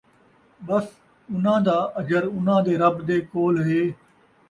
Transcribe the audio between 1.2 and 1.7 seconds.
اُنھاں